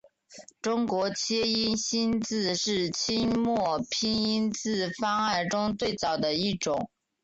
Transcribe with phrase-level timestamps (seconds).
[0.63, 6.89] 中国切音新字是清末拼音字方案中最早的一种。